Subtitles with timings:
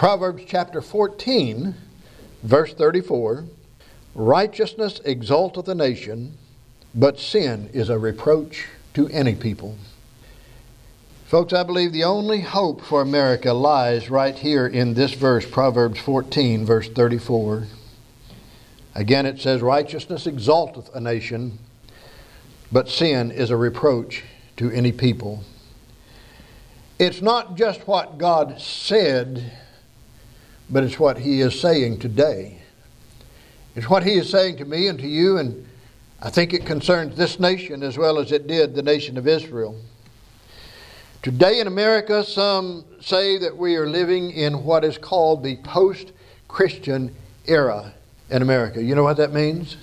[0.00, 1.74] Proverbs chapter 14,
[2.42, 3.44] verse 34
[4.14, 6.38] Righteousness exalteth a nation,
[6.94, 9.76] but sin is a reproach to any people.
[11.26, 16.00] Folks, I believe the only hope for America lies right here in this verse, Proverbs
[16.00, 17.66] 14, verse 34.
[18.94, 21.58] Again, it says, Righteousness exalteth a nation,
[22.72, 24.22] but sin is a reproach
[24.56, 25.44] to any people.
[26.98, 29.58] It's not just what God said,
[30.70, 32.58] but it's what He is saying today.
[33.74, 35.66] It's what He is saying to me and to you, and
[36.22, 39.76] I think it concerns this nation as well as it did the nation of Israel.
[41.22, 46.12] Today in America, some say that we are living in what is called the post
[46.48, 47.14] Christian
[47.46, 47.92] era
[48.30, 48.82] in America.
[48.82, 49.76] You know what that means?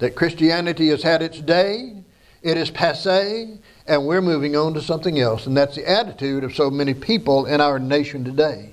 [0.00, 1.94] That Christianity has had its day,
[2.42, 5.46] it is passe, and we're moving on to something else.
[5.46, 8.72] And that's the attitude of so many people in our nation today.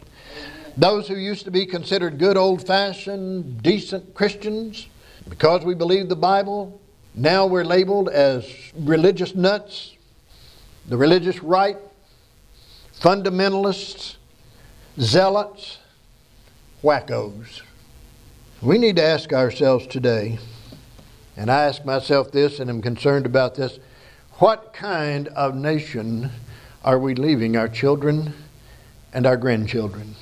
[0.77, 4.85] Those who used to be considered good old fashioned, decent Christians,
[5.27, 6.79] because we believe the Bible,
[7.15, 9.95] now we're labeled as religious nuts,
[10.87, 11.77] the religious right,
[12.99, 14.17] fundamentalists,
[14.99, 15.79] zealots,
[16.83, 17.61] wackos.
[18.61, 20.37] We need to ask ourselves today,
[21.35, 23.79] and I ask myself this and am concerned about this
[24.33, 26.29] what kind of nation
[26.83, 28.35] are we leaving our children
[29.11, 30.13] and our grandchildren?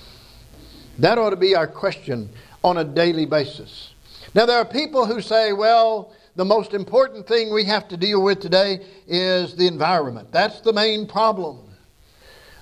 [1.00, 2.30] That ought to be our question
[2.64, 3.94] on a daily basis.
[4.34, 8.22] Now, there are people who say, well, the most important thing we have to deal
[8.22, 10.32] with today is the environment.
[10.32, 11.60] That's the main problem.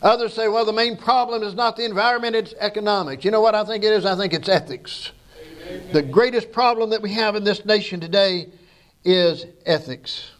[0.01, 3.23] Others say, well, the main problem is not the environment, it's economics.
[3.23, 4.05] You know what I think it is?
[4.05, 5.11] I think it's ethics.
[5.65, 5.93] Amen.
[5.93, 8.49] The greatest problem that we have in this nation today
[9.05, 10.31] is ethics.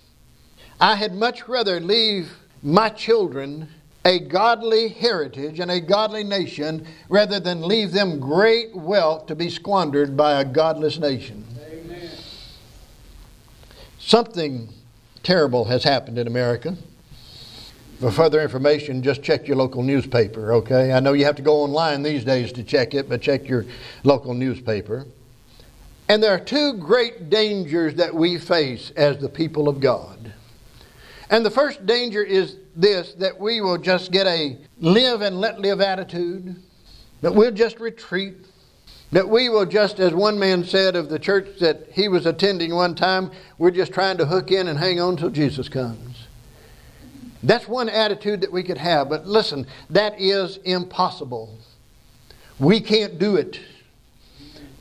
[0.82, 3.70] I had much rather leave my children
[4.06, 9.50] a godly heritage and a godly nation rather than leave them great wealth to be
[9.50, 11.46] squandered by a godless nation.
[13.98, 14.70] Something
[15.24, 16.76] terrible has happened in America.
[18.00, 20.92] For further information, just check your local newspaper, okay?
[20.92, 23.66] I know you have to go online these days to check it, but check your
[24.04, 25.06] local newspaper.
[26.10, 30.34] And there are two great dangers that we face as the people of God.
[31.30, 35.60] And the first danger is this that we will just get a live and let
[35.60, 36.56] live attitude,
[37.22, 38.36] that we'll just retreat,
[39.12, 42.74] that we will just, as one man said of the church that he was attending
[42.74, 46.28] one time, we're just trying to hook in and hang on till Jesus comes.
[47.44, 51.58] That's one attitude that we could have, but listen, that is impossible.
[52.60, 53.60] We can't do it.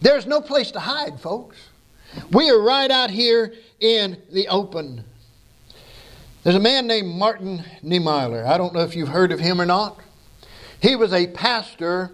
[0.00, 1.56] There's no place to hide, folks.
[2.30, 5.04] We are right out here in the open.
[6.42, 8.44] There's a man named Martin Niemöller.
[8.44, 10.00] I don't know if you've heard of him or not.
[10.80, 12.10] He was a pastor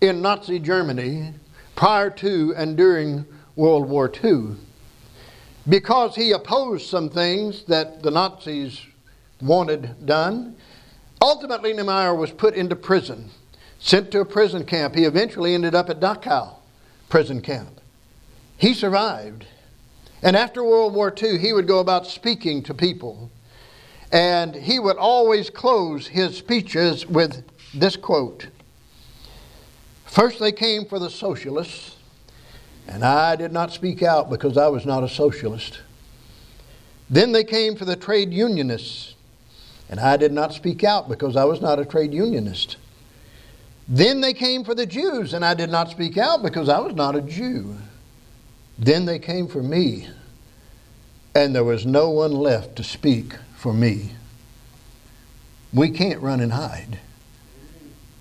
[0.00, 1.34] in Nazi Germany
[1.76, 4.56] prior to and during World War II
[5.68, 8.80] because he opposed some things that the Nazis
[9.40, 10.56] wanted done.
[11.22, 13.30] Ultimately, Niemeyer was put into prison,
[13.78, 14.96] sent to a prison camp.
[14.96, 16.54] He eventually ended up at Dachau
[17.08, 17.80] prison camp.
[18.56, 19.46] He survived.
[20.24, 23.30] And after World War II, he would go about speaking to people.
[24.12, 27.44] And he would always close his speeches with
[27.74, 28.48] this quote
[30.04, 31.94] First, they came for the socialists,
[32.88, 35.78] and I did not speak out because I was not a socialist.
[37.08, 39.14] Then they came for the trade unionists,
[39.88, 42.76] and I did not speak out because I was not a trade unionist.
[43.86, 46.94] Then they came for the Jews, and I did not speak out because I was
[46.94, 47.76] not a Jew.
[48.76, 50.08] Then they came for me,
[51.36, 54.10] and there was no one left to speak for me.
[55.72, 56.98] We can't run and hide.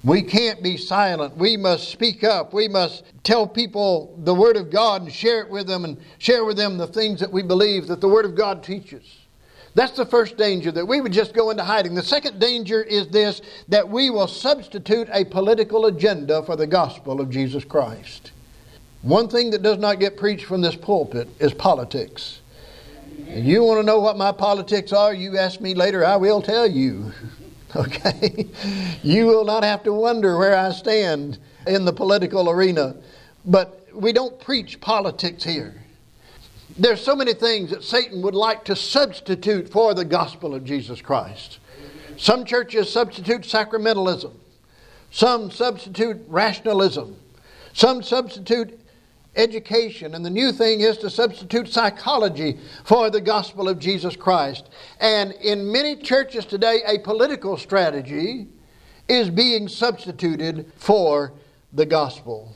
[0.04, 1.38] We can't be silent.
[1.38, 2.54] We must speak up.
[2.54, 6.44] We must tell people the Word of God and share it with them and share
[6.44, 9.04] with them the things that we believe that the Word of God teaches.
[9.76, 11.96] That's the first danger, that we would just go into hiding.
[11.96, 17.22] The second danger is this that we will substitute a political agenda for the gospel
[17.22, 18.32] of Jesus Christ.
[19.02, 22.42] One thing that does not get preached from this pulpit is politics.
[23.28, 25.14] You want to know what my politics are?
[25.14, 27.12] You ask me later, I will tell you.
[27.76, 28.48] Okay?
[29.04, 31.38] You will not have to wonder where I stand
[31.68, 32.96] in the political arena.
[33.46, 35.76] But we don't preach politics here.
[36.80, 41.00] There's so many things that Satan would like to substitute for the gospel of Jesus
[41.00, 41.60] Christ.
[42.18, 44.34] Some churches substitute sacramentalism.
[45.12, 47.18] Some substitute rationalism.
[47.74, 48.78] Some substitute
[49.35, 50.16] education.
[50.16, 54.70] And the new thing is to substitute psychology for the gospel of Jesus Christ.
[54.99, 58.47] And in many churches today, a political strategy
[59.08, 61.34] is being substituted for
[61.73, 62.55] the gospel.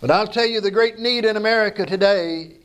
[0.00, 2.58] But I'll tell you, the great need in America today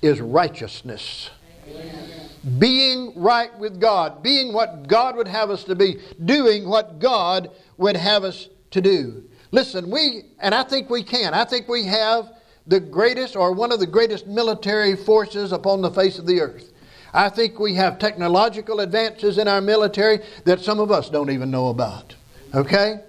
[0.00, 1.30] is righteousness.
[1.68, 2.30] Amen.
[2.58, 7.50] Being right with God, being what God would have us to be, doing what God
[7.76, 9.24] would have us to do.
[9.50, 12.30] Listen, we, and I think we can, I think we have
[12.68, 16.72] the greatest or one of the greatest military forces upon the face of the earth.
[17.12, 21.50] I think we have technological advances in our military that some of us don't even
[21.50, 22.14] know about.
[22.54, 23.00] Okay?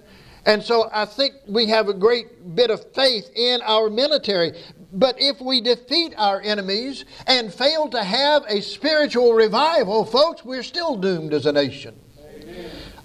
[0.46, 4.58] And so I think we have a great bit of faith in our military.
[4.92, 10.62] But if we defeat our enemies and fail to have a spiritual revival, folks, we're
[10.62, 12.00] still doomed as a nation.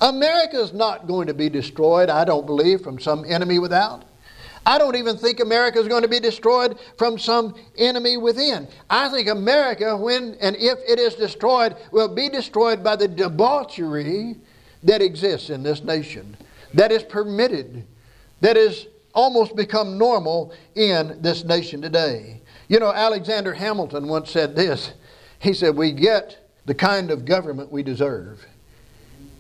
[0.02, 4.06] America is not going to be destroyed, I don't believe, from some enemy without.
[4.66, 8.68] I don't even think America is going to be destroyed from some enemy within.
[8.90, 14.36] I think America, when and if it is destroyed, will be destroyed by the debauchery
[14.84, 16.36] that exists in this nation,
[16.74, 17.86] that is permitted,
[18.42, 22.42] that is almost become normal in this nation today.
[22.68, 24.94] You know, Alexander Hamilton once said this.
[25.40, 28.46] He said, We get the kind of government we deserve.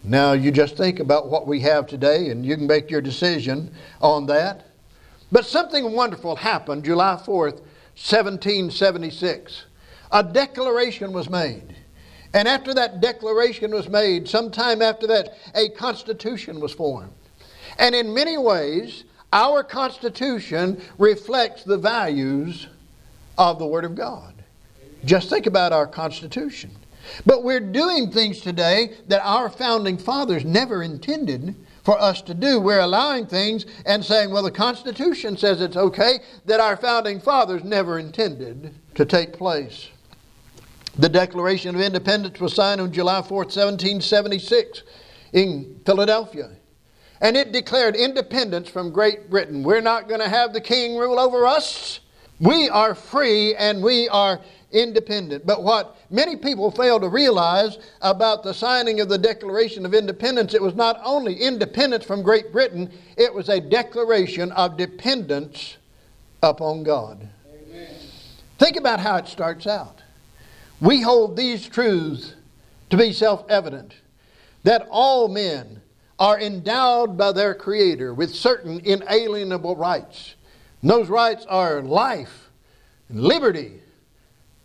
[0.03, 3.73] Now, you just think about what we have today, and you can make your decision
[4.01, 4.64] on that.
[5.35, 7.59] But something wonderful happened July 4th,
[7.97, 9.65] 1776.
[10.13, 11.75] A declaration was made.
[12.33, 17.11] And after that declaration was made, sometime after that, a constitution was formed.
[17.77, 19.03] And in many ways,
[19.33, 22.67] our constitution reflects the values
[23.37, 24.41] of the Word of God.
[25.03, 26.71] Just think about our constitution.
[27.25, 32.59] But we're doing things today that our founding fathers never intended for us to do.
[32.59, 37.63] We're allowing things and saying, well, the Constitution says it's okay, that our founding fathers
[37.63, 39.89] never intended to take place.
[40.97, 44.83] The Declaration of Independence was signed on July 4, 1776,
[45.33, 46.51] in Philadelphia.
[47.21, 49.61] And it declared independence from Great Britain.
[49.61, 51.99] We're not going to have the king rule over us.
[52.39, 54.41] We are free and we are
[54.75, 55.45] independent.
[55.45, 60.53] But what many people fail to realize about the signing of the Declaration of Independence,
[60.53, 65.77] it was not only independence from Great Britain, it was a declaration of dependence
[66.43, 67.27] upon God.
[67.47, 67.95] Amen.
[68.59, 70.01] Think about how it starts out.
[70.81, 72.35] We hold these truths
[72.89, 73.95] to be self evident
[74.63, 75.81] that all men
[76.19, 80.35] are endowed by their Creator with certain inalienable rights.
[80.81, 82.49] And those rights are life,
[83.09, 83.81] and liberty,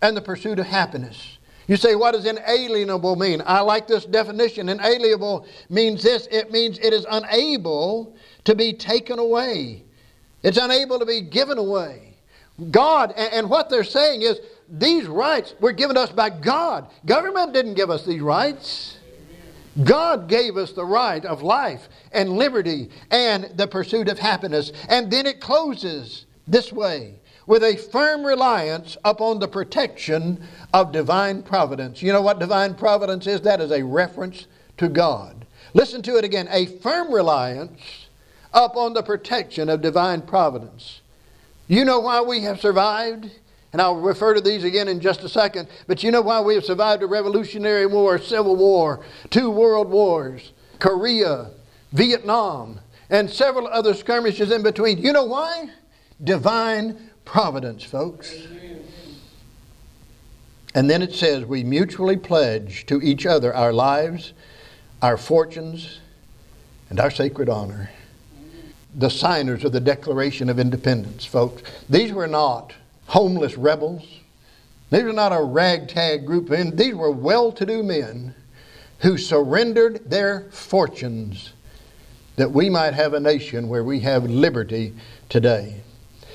[0.03, 1.39] and the pursuit of happiness.
[1.67, 3.43] You say, what does inalienable mean?
[3.47, 4.69] I like this definition.
[4.69, 9.85] Inalienable means this it means it is unable to be taken away,
[10.43, 12.15] it's unable to be given away.
[12.71, 14.39] God, and what they're saying is,
[14.69, 16.91] these rights were given to us by God.
[17.07, 18.99] Government didn't give us these rights.
[19.85, 24.73] God gave us the right of life and liberty and the pursuit of happiness.
[24.89, 27.15] And then it closes this way
[27.47, 30.41] with a firm reliance upon the protection
[30.73, 32.01] of divine providence.
[32.03, 33.41] You know what divine providence is?
[33.41, 34.47] That is a reference
[34.77, 35.47] to God.
[35.75, 38.07] Listen to it again a firm reliance
[38.53, 41.01] upon the protection of divine providence.
[41.69, 43.31] You know why we have survived?
[43.73, 45.69] And I'll refer to these again in just a second.
[45.87, 50.53] But you know why we have survived a Revolutionary War, Civil War, two World Wars,
[50.81, 51.51] Korea,
[51.93, 54.99] Vietnam, and several other skirmishes in between.
[54.99, 55.71] You know why?
[56.23, 58.35] Divine providence, folks.
[60.75, 64.33] And then it says, we mutually pledge to each other our lives,
[65.03, 65.99] our fortunes,
[66.91, 67.91] and our sacred honor.
[68.95, 71.63] The signers of the Declaration of Independence, folks.
[71.89, 72.75] These were not
[73.07, 74.05] homeless rebels.
[74.91, 76.51] These were not a ragtag group.
[76.51, 76.77] of men.
[76.77, 78.35] These were well to do men
[79.01, 81.53] who surrendered their fortunes
[82.37, 84.95] that we might have a nation where we have liberty
[85.29, 85.83] today.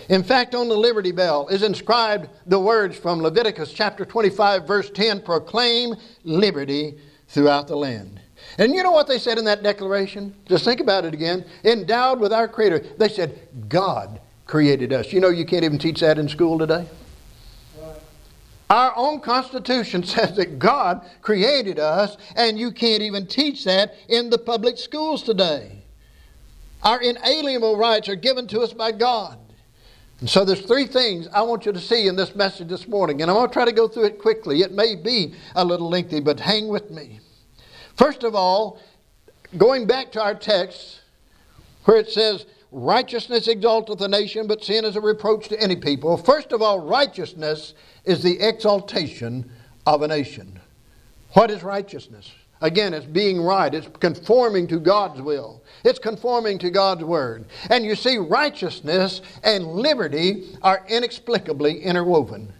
[0.10, 4.90] In fact, on the Liberty Bell is inscribed the words from Leviticus chapter 25, verse
[4.92, 8.22] 10 proclaim liberty throughout the land.
[8.60, 10.36] And you know what they said in that declaration?
[10.46, 11.46] Just think about it again.
[11.64, 12.84] Endowed with our Creator.
[12.98, 15.12] They said, God created us.
[15.12, 16.88] You know, you can't even teach that in school today.
[18.70, 24.30] Our own Constitution says that God created us, and you can't even teach that in
[24.30, 25.84] the public schools today.
[26.84, 29.40] Our inalienable rights are given to us by God.
[30.26, 33.22] And so there's three things I want you to see in this message this morning,
[33.22, 34.62] and I'm going to try to go through it quickly.
[34.62, 37.20] It may be a little lengthy, but hang with me.
[37.96, 38.80] First of all,
[39.56, 41.02] going back to our text
[41.84, 46.18] where it says, Righteousness exalteth a nation, but sin is a reproach to any people.
[46.18, 49.52] First of all, righteousness is the exaltation
[49.86, 50.60] of a nation.
[51.34, 52.32] What is righteousness?
[52.66, 53.72] Again, it's being right.
[53.72, 55.62] It's conforming to God's will.
[55.84, 57.46] It's conforming to God's word.
[57.70, 62.52] And you see, righteousness and liberty are inexplicably interwoven.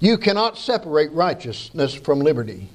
[0.00, 2.70] You cannot separate righteousness from liberty.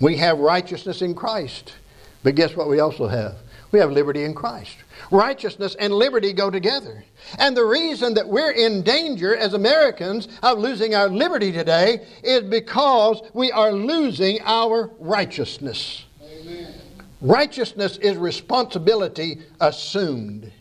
[0.00, 1.74] We have righteousness in Christ.
[2.22, 3.36] But guess what we also have?
[3.70, 4.76] We have liberty in Christ.
[5.10, 7.04] Righteousness and liberty go together.
[7.38, 12.42] And the reason that we're in danger as Americans of losing our liberty today is
[12.42, 16.04] because we are losing our righteousness.
[16.22, 16.74] Amen.
[17.20, 20.52] Righteousness is responsibility assumed.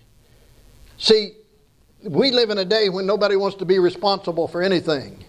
[0.98, 1.34] See,
[2.04, 5.24] we live in a day when nobody wants to be responsible for anything.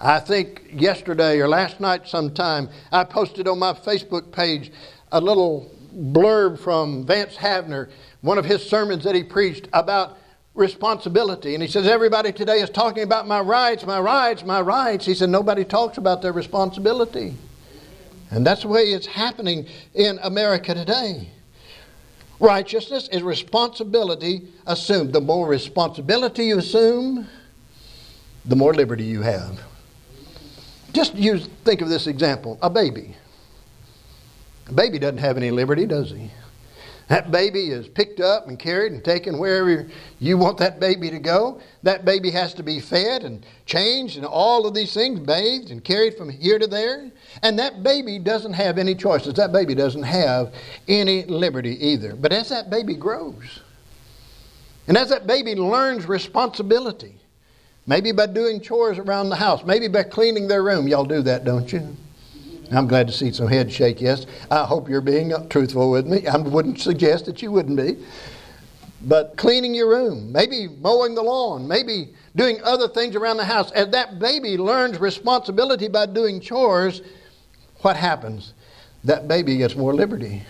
[0.00, 4.72] I think yesterday or last night sometime, I posted on my Facebook page
[5.12, 10.18] a little blurb from Vance Havner, one of his sermons that he preached about
[10.54, 11.54] responsibility.
[11.54, 15.06] And he says, Everybody today is talking about my rights, my rights, my rights.
[15.06, 17.34] He said, Nobody talks about their responsibility.
[18.30, 21.28] And that's the way it's happening in America today.
[22.40, 25.12] Righteousness is responsibility assumed.
[25.12, 27.28] The more responsibility you assume,
[28.44, 29.60] the more liberty you have.
[30.92, 33.16] Just use, think of this example a baby.
[34.68, 36.30] A baby doesn't have any liberty, does he?
[37.08, 39.86] That baby is picked up and carried and taken wherever
[40.20, 41.60] you want that baby to go.
[41.82, 45.84] That baby has to be fed and changed and all of these things, bathed and
[45.84, 47.10] carried from here to there.
[47.42, 49.34] And that baby doesn't have any choices.
[49.34, 50.54] That baby doesn't have
[50.88, 52.16] any liberty either.
[52.16, 53.60] But as that baby grows,
[54.86, 57.16] and as that baby learns responsibility,
[57.86, 61.44] maybe by doing chores around the house, maybe by cleaning their room, y'all do that,
[61.44, 61.94] don't you?
[62.72, 64.26] I'm glad to see some head shake yes.
[64.50, 66.26] I hope you're being truthful with me.
[66.26, 67.96] I wouldn't suggest that you wouldn't be.
[69.02, 73.70] But cleaning your room, maybe mowing the lawn, maybe doing other things around the house.
[73.72, 77.02] As that baby learns responsibility by doing chores,
[77.82, 78.54] what happens?
[79.04, 80.42] That baby gets more liberty.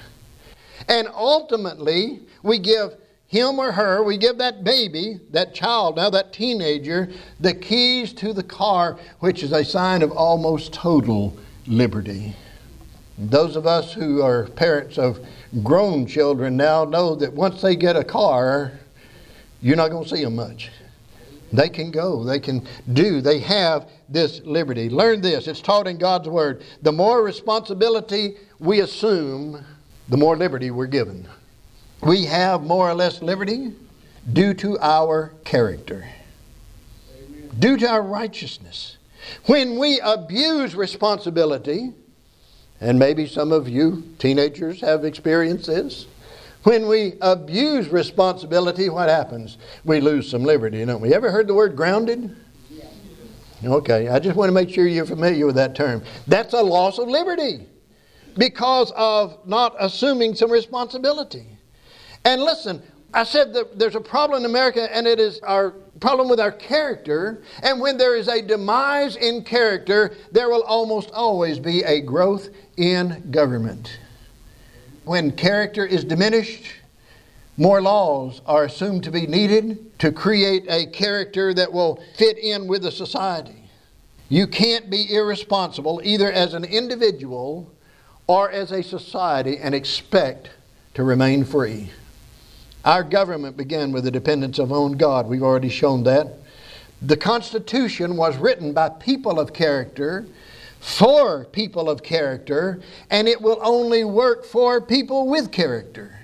[0.89, 6.33] And ultimately, we give him or her, we give that baby, that child, now that
[6.33, 12.35] teenager, the keys to the car, which is a sign of almost total liberty.
[13.17, 15.25] Those of us who are parents of
[15.63, 18.73] grown children now know that once they get a car,
[19.63, 20.71] you're not going to see them much.
[21.53, 24.89] They can go, they can do, they have this liberty.
[24.89, 26.65] Learn this, it's taught in God's Word.
[26.83, 29.65] The more responsibility we assume,
[30.09, 31.29] the more liberty we're given.
[32.03, 33.73] We have more or less liberty
[34.33, 36.09] due to our character,
[37.59, 38.97] due to our righteousness.
[39.47, 41.93] When we abuse responsibility,
[42.81, 46.07] and maybe some of you teenagers have experienced this,
[46.65, 49.59] when we abuse responsibility, what happens?
[49.85, 51.15] We lose some liberty, don't we?
[51.15, 52.35] Ever heard the word grounded?
[53.63, 56.03] Okay, I just want to make sure you're familiar with that term.
[56.27, 57.67] That's a loss of liberty
[58.37, 61.47] because of not assuming some responsibility.
[62.25, 62.83] And listen,
[63.15, 66.51] I said that there's a problem in America, and it is our problem with our
[66.51, 67.43] character.
[67.63, 72.49] And when there is a demise in character, there will almost always be a growth
[72.77, 74.01] in government.
[75.05, 76.65] When character is diminished,
[77.57, 82.67] more laws are assumed to be needed to create a character that will fit in
[82.67, 83.71] with the society.
[84.29, 87.73] You can't be irresponsible either as an individual
[88.27, 90.51] or as a society and expect
[90.95, 91.91] to remain free.
[92.85, 95.27] Our government began with the dependence of on God.
[95.27, 96.35] We've already shown that.
[97.01, 100.27] The Constitution was written by people of character,
[100.81, 106.19] for people of character, and it will only work for people with character.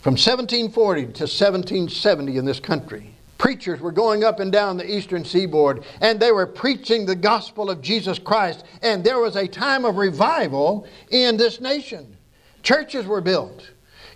[0.00, 5.24] From 1740 to 1770 in this country, preachers were going up and down the eastern
[5.24, 9.84] seaboard and they were preaching the gospel of Jesus Christ, and there was a time
[9.84, 12.16] of revival in this nation.
[12.62, 13.70] Churches were built.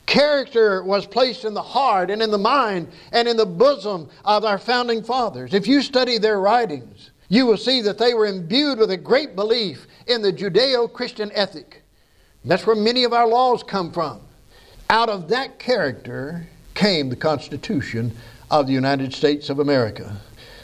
[0.08, 4.42] Character was placed in the heart and in the mind and in the bosom of
[4.42, 5.52] our founding fathers.
[5.52, 9.36] If you study their writings, you will see that they were imbued with a great
[9.36, 11.82] belief in the Judeo Christian ethic.
[12.42, 14.22] That's where many of our laws come from.
[14.88, 18.16] Out of that character came the Constitution
[18.50, 20.18] of the United States of America.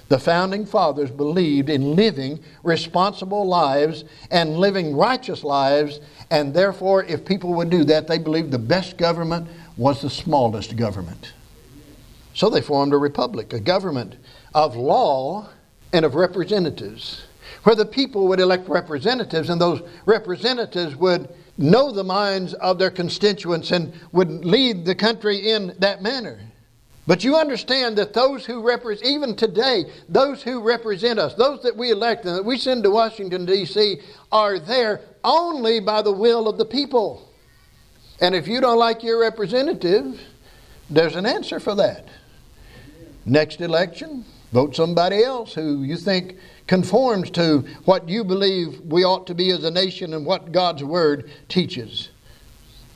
[0.09, 7.25] The founding fathers believed in living responsible lives and living righteous lives, and therefore, if
[7.25, 11.33] people would do that, they believed the best government was the smallest government.
[12.35, 14.17] So they formed a republic, a government
[14.55, 15.49] of law
[15.93, 17.25] and of representatives,
[17.63, 22.91] where the people would elect representatives, and those representatives would know the minds of their
[22.91, 26.41] constituents and would lead the country in that manner.
[27.07, 31.77] But you understand that those who represent, even today, those who represent us, those that
[31.77, 33.99] we elect and that we send to Washington, D.C.,
[34.33, 37.31] are there only by the will of the people.
[38.21, 40.19] And if you don't like your representative,
[40.89, 42.09] there's an answer for that.
[43.27, 49.27] Next election, vote somebody else who you think conforms to what you believe we ought
[49.27, 52.09] to be as a nation and what God's Word teaches.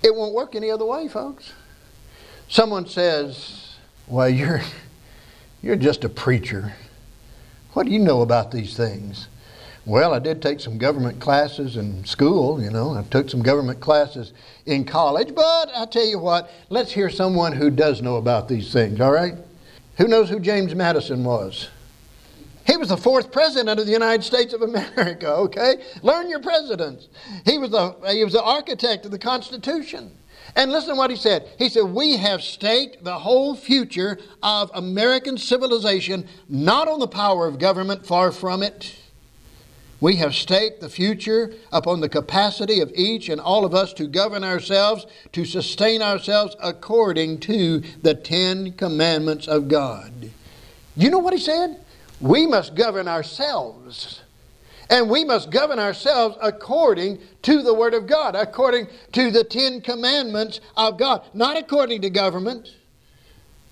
[0.02, 1.52] It won't work any other way, folks.
[2.48, 3.67] Someone says,
[4.08, 4.62] Well, you're,
[5.62, 6.72] you're just a preacher.
[7.74, 9.28] What do you know about these things?
[9.84, 12.94] Well, I did take some government classes in school, you know.
[12.94, 14.32] I took some government classes
[14.64, 18.72] in college, but I tell you what, let's hear someone who does know about these
[18.72, 19.34] things, all right?
[19.98, 21.68] Who knows who James Madison was?
[22.66, 25.82] He was the fourth president of the United States of America, okay?
[26.02, 27.08] Learn your presidents.
[27.44, 30.17] He was the, he was the architect of the Constitution.
[30.57, 31.49] And listen to what he said.
[31.59, 37.47] He said, We have staked the whole future of American civilization not on the power
[37.47, 38.99] of government, far from it
[40.00, 44.07] we have staked the future upon the capacity of each and all of us to
[44.07, 50.31] govern ourselves, to sustain ourselves according to the Ten Commandments of God.
[50.97, 51.81] You know what he said?
[52.21, 54.23] We must govern ourselves.
[54.90, 59.80] And we must govern ourselves according to the Word of God, according to the Ten
[59.80, 62.75] Commandments of God, not according to government,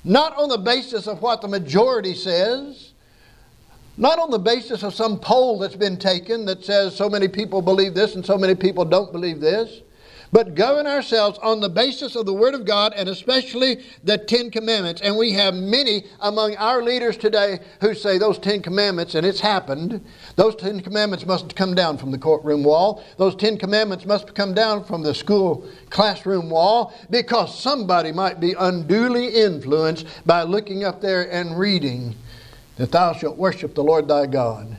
[0.04, 2.92] not on the basis of what the majority says.
[3.98, 7.62] Not on the basis of some poll that's been taken that says so many people
[7.62, 9.80] believe this and so many people don't believe this,
[10.32, 14.50] but govern ourselves on the basis of the Word of God and especially the Ten
[14.50, 15.00] Commandments.
[15.00, 19.40] And we have many among our leaders today who say those Ten Commandments, and it's
[19.40, 20.04] happened,
[20.36, 23.04] those Ten Commandments must come down from the courtroom wall.
[23.16, 28.54] Those Ten Commandments must come down from the school classroom wall because somebody might be
[28.58, 32.14] unduly influenced by looking up there and reading
[32.76, 34.76] that thou shalt worship the Lord thy God,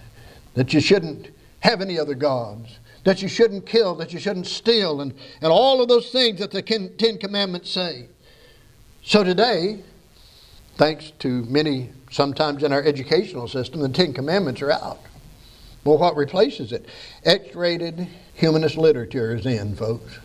[0.53, 1.29] that you shouldn't
[1.61, 5.81] have any other gods, that you shouldn't kill, that you shouldn't steal, and, and all
[5.81, 8.07] of those things that the Ten Commandments say.
[9.01, 9.81] So today,
[10.75, 14.99] thanks to many, sometimes in our educational system, the Ten Commandments are out.
[15.85, 16.85] Well, what replaces it?
[17.23, 20.19] X rated humanist literature is in, folks.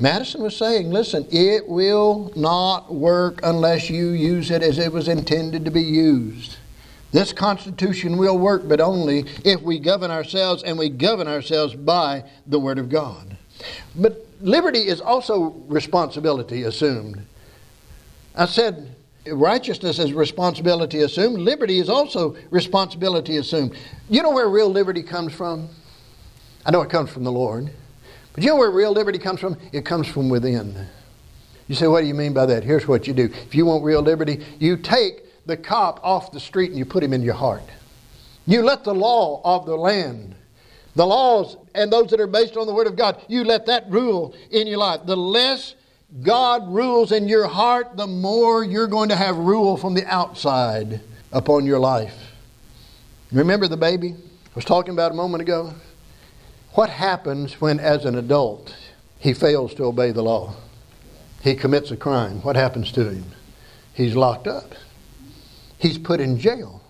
[0.00, 5.06] Madison was saying, listen, it will not work unless you use it as it was
[5.06, 6.56] intended to be used.
[7.14, 12.24] This Constitution will work, but only if we govern ourselves and we govern ourselves by
[12.48, 13.36] the Word of God.
[13.94, 17.24] But liberty is also responsibility assumed.
[18.34, 18.96] I said
[19.30, 23.76] righteousness is responsibility assumed, liberty is also responsibility assumed.
[24.10, 25.68] You know where real liberty comes from?
[26.66, 27.70] I know it comes from the Lord.
[28.32, 29.56] But you know where real liberty comes from?
[29.72, 30.88] It comes from within.
[31.68, 32.64] You say, what do you mean by that?
[32.64, 33.26] Here's what you do.
[33.26, 37.02] If you want real liberty, you take the cop off the street and you put
[37.02, 37.62] him in your heart.
[38.46, 40.34] You let the law of the land,
[40.94, 43.90] the laws and those that are based on the Word of God, you let that
[43.90, 45.00] rule in your life.
[45.06, 45.74] The less
[46.22, 51.00] God rules in your heart, the more you're going to have rule from the outside
[51.32, 52.14] upon your life.
[53.32, 55.74] Remember the baby I was talking about a moment ago?
[56.74, 58.76] What happens when, as an adult,
[59.18, 60.54] he fails to obey the law?
[61.42, 62.42] He commits a crime.
[62.42, 63.24] What happens to him?
[63.92, 64.74] He's locked up,
[65.78, 66.82] he's put in jail.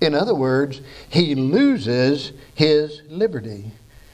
[0.00, 3.70] In other words, he loses his liberty.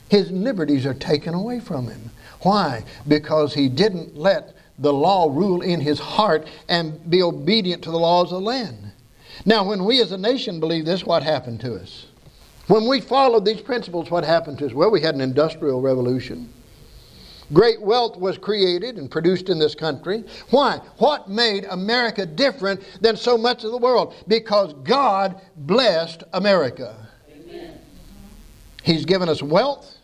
[0.09, 2.11] His liberties are taken away from him.
[2.42, 2.85] Why?
[3.09, 7.98] Because he didn't let the law rule in his heart and be obedient to the
[7.98, 8.92] laws of the land.
[9.44, 12.07] Now, when we as a nation believe this, what happened to us?
[12.68, 14.72] When we followed these principles, what happened to us?
[14.72, 16.52] Well, we had an industrial revolution.
[17.52, 20.24] Great wealth was created and produced in this country.
[20.50, 20.78] Why?
[20.98, 24.14] What made America different than so much of the world?
[24.26, 26.96] Because God blessed America.
[27.30, 27.78] Amen.
[28.82, 29.98] He's given us wealth.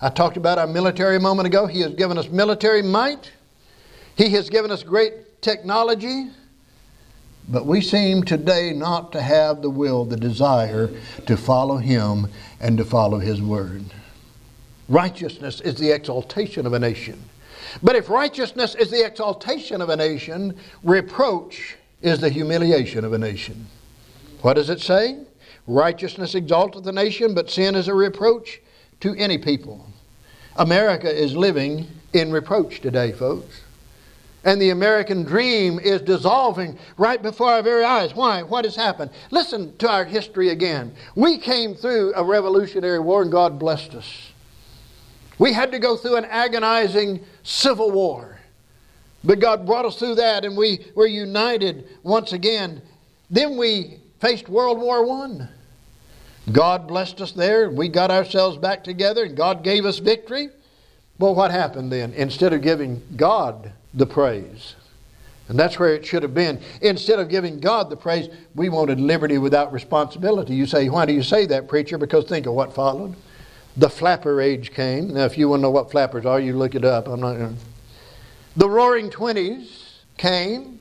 [0.00, 1.66] I talked about our military a moment ago.
[1.66, 3.32] He has given us military might.
[4.16, 6.28] He has given us great technology.
[7.48, 10.90] But we seem today not to have the will, the desire
[11.26, 12.28] to follow Him
[12.60, 13.84] and to follow His Word.
[14.88, 17.22] Righteousness is the exaltation of a nation.
[17.82, 23.18] But if righteousness is the exaltation of a nation, reproach is the humiliation of a
[23.18, 23.66] nation.
[24.40, 25.18] What does it say?
[25.66, 28.60] Righteousness exalteth the nation, but sin is a reproach
[29.00, 29.84] to any people.
[30.56, 33.62] America is living in reproach today, folks.
[34.44, 38.14] And the American dream is dissolving right before our very eyes.
[38.14, 38.42] Why?
[38.42, 39.10] What has happened?
[39.30, 40.94] Listen to our history again.
[41.14, 44.27] We came through a revolutionary war and God blessed us.
[45.38, 48.38] We had to go through an agonizing civil war.
[49.24, 52.82] But God brought us through that and we were united once again.
[53.30, 55.48] Then we faced World War I.
[56.50, 57.68] God blessed us there.
[57.68, 60.48] We got ourselves back together and God gave us victory.
[61.18, 62.12] Well, what happened then?
[62.14, 64.76] Instead of giving God the praise,
[65.48, 66.60] and that's where it should have been.
[66.82, 70.54] Instead of giving God the praise, we wanted liberty without responsibility.
[70.54, 71.98] You say, why do you say that, preacher?
[71.98, 73.16] Because think of what followed.
[73.78, 75.14] The flapper age came.
[75.14, 77.06] Now, if you want to know what flappers are, you look it up.
[77.06, 77.62] I'm not going to.
[78.56, 80.80] The roaring 20s came.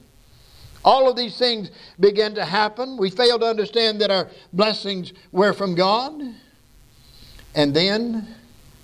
[0.84, 2.98] All of these things began to happen.
[2.98, 6.20] We failed to understand that our blessings were from God.
[7.54, 8.28] And then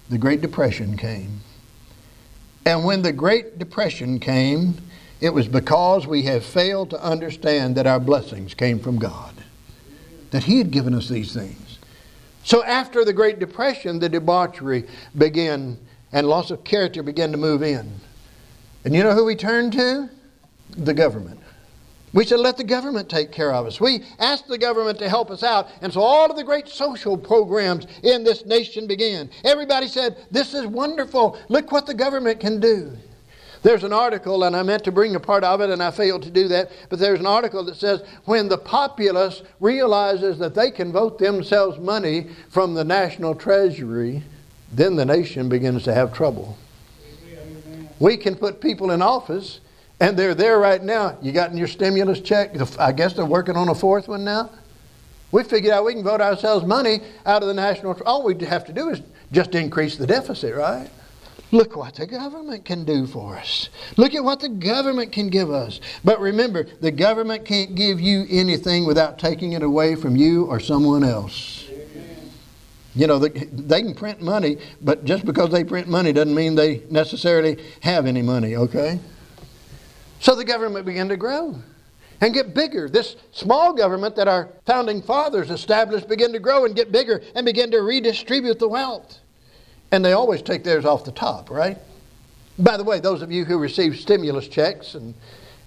[0.10, 1.41] the Great Depression came.
[2.67, 4.76] And when the Great Depression came,
[5.21, 9.34] it was because we have failed to understand that our blessings came from God,
[10.30, 11.62] that He had given us these things.
[12.43, 15.77] So after the Great Depression, the debauchery began
[16.12, 17.91] and loss of character began to move in.
[18.86, 20.10] And you know who we turned to?
[20.77, 21.39] The government.
[22.13, 23.82] We said, let the government take care of us.
[23.82, 25.69] We asked the government to help us out.
[25.82, 29.32] And so all of the great social programs in this nation began.
[29.43, 31.39] Everybody said, this is wonderful.
[31.49, 32.95] Look what the government can do.
[33.63, 36.23] There's an article, and I meant to bring a part of it, and I failed
[36.23, 36.69] to do that.
[36.89, 41.80] But there's an article that says when the populace realizes that they can vote themselves
[41.80, 44.21] money from the national treasury,
[44.71, 46.58] then the nation begins to have trouble.
[47.99, 49.62] We can put people in office,
[50.02, 51.17] and they're there right now.
[51.21, 52.52] You gotten your stimulus check?
[52.78, 54.49] I guess they're working on a fourth one now.
[55.32, 57.99] We figured out we can vote ourselves money out of the national.
[58.06, 60.89] All we have to do is just increase the deficit, right?
[61.54, 63.70] Look what the government can do for us.
[63.96, 65.80] Look at what the government can give us.
[66.04, 70.60] But remember, the government can't give you anything without taking it away from you or
[70.60, 71.63] someone else.
[72.96, 73.30] You know, they
[73.82, 78.24] can print money, but just because they print money doesn't mean they necessarily have any
[78.24, 79.00] money, okay?
[80.22, 81.62] So the government began to grow
[82.20, 82.89] and get bigger.
[82.89, 87.46] This small government that our founding fathers established began to grow and get bigger and
[87.46, 89.20] begin to redistribute the wealth.
[89.93, 91.77] And they always take theirs off the top, right?
[92.58, 95.13] By the way, those of you who received stimulus checks and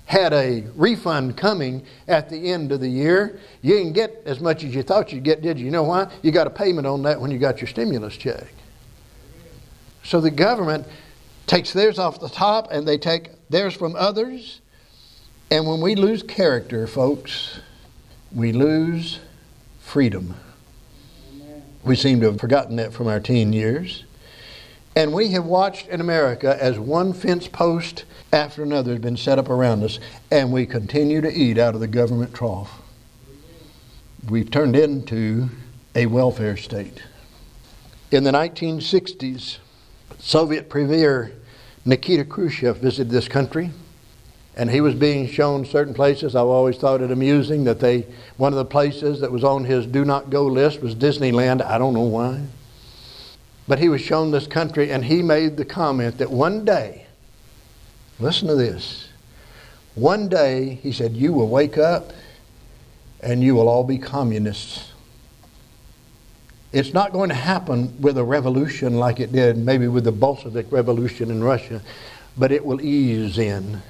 [0.07, 4.65] had a refund coming at the end of the year, you didn't get as much
[4.65, 5.67] as you thought you'd get, did you?
[5.67, 6.11] You know why?
[6.23, 8.53] You got a payment on that when you got your stimulus check.
[10.03, 10.89] So the government
[11.47, 14.61] takes theirs off the top and they take theirs from others.
[15.53, 17.61] And when we lose character, folks,
[18.35, 19.21] we lose
[19.79, 20.35] freedom.
[21.85, 24.03] We seem to have forgotten that from our teen years.
[24.97, 29.39] And we have watched in America as one fence post after another has been set
[29.39, 32.81] up around us, and we continue to eat out of the government trough.
[34.31, 35.51] We've turned into
[35.95, 37.03] a welfare state.
[38.11, 39.59] In the 1960s,
[40.19, 41.33] Soviet Premier
[41.85, 43.73] Nikita Khrushchev visited this country,
[44.57, 46.35] and he was being shown certain places.
[46.35, 48.07] I've always thought it amusing that they,
[48.39, 51.61] one of the places that was on his do not go list was Disneyland.
[51.61, 52.41] I don't know why.
[53.69, 57.07] But he was shown this country, and he made the comment that one day,
[58.21, 59.09] listen to this,
[59.97, 62.13] one day, he said, you will wake up
[63.21, 64.93] and you will all be communists.
[66.71, 70.71] It's not going to happen with a revolution like it did maybe with the Bolshevik
[70.71, 71.81] Revolution in Russia,
[72.37, 73.81] but it will ease in.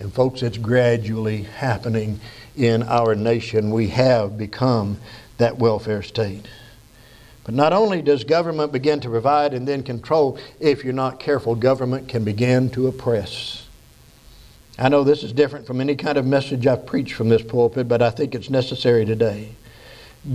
[0.00, 2.18] And folks, it's gradually happening
[2.56, 3.70] in our nation.
[3.70, 4.98] We have become
[5.38, 6.46] that welfare state.
[7.44, 11.54] But not only does government begin to provide and then control, if you're not careful,
[11.54, 13.66] government can begin to oppress.
[14.78, 17.88] I know this is different from any kind of message I've preached from this pulpit,
[17.88, 19.50] but I think it's necessary today.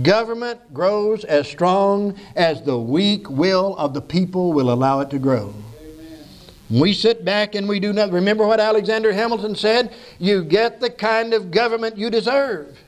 [0.02, 5.18] Government grows as strong as the weak will of the people will allow it to
[5.18, 5.54] grow.
[6.68, 8.12] We sit back and we do nothing.
[8.14, 9.94] Remember what Alexander Hamilton said?
[10.18, 12.78] You get the kind of government you deserve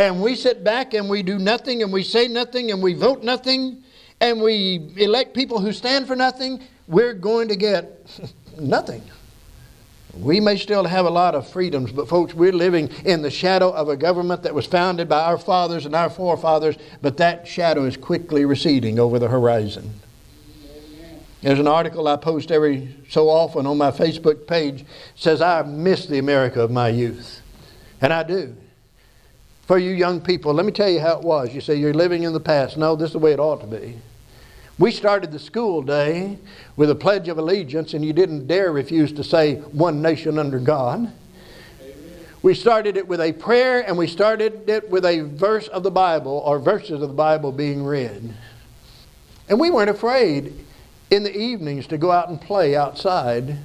[0.00, 3.22] and we sit back and we do nothing and we say nothing and we vote
[3.22, 3.84] nothing
[4.22, 8.10] and we elect people who stand for nothing, we're going to get
[8.58, 9.02] nothing.
[10.14, 13.68] We may still have a lot of freedoms, but folks, we're living in the shadow
[13.72, 17.84] of a government that was founded by our fathers and our forefathers, but that shadow
[17.84, 19.92] is quickly receding over the horizon.
[21.42, 26.06] There's an article I post every so often on my Facebook page says I miss
[26.06, 27.42] the America of my youth.
[28.00, 28.56] And I do
[29.70, 31.54] for you young people, let me tell you how it was.
[31.54, 32.76] You say you're living in the past.
[32.76, 33.96] No, this is the way it ought to be.
[34.80, 36.38] We started the school day
[36.74, 40.58] with a Pledge of Allegiance, and you didn't dare refuse to say, One nation under
[40.58, 41.12] God.
[42.42, 45.90] We started it with a prayer, and we started it with a verse of the
[45.92, 48.34] Bible, or verses of the Bible being read.
[49.48, 50.52] And we weren't afraid
[51.12, 53.58] in the evenings to go out and play outside,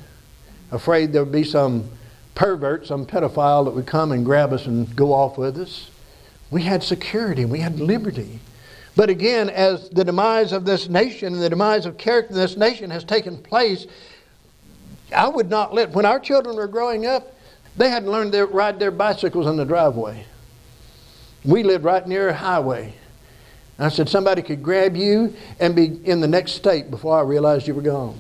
[0.72, 1.90] afraid there would be some
[2.36, 5.90] pervert, some pedophile that would come and grab us and go off with us.
[6.52, 8.40] We had security, we had liberty.
[8.96, 12.56] But again, as the demise of this nation and the demise of character in this
[12.56, 13.88] nation has taken place,
[15.14, 17.36] I would not let, when our children were growing up,
[17.78, 20.26] they hadn't learned to ride their bicycles in the driveway.
[21.44, 22.94] We lived right near a highway.
[23.78, 27.68] I said, somebody could grab you and be in the next state before I realized
[27.68, 28.18] you were gone.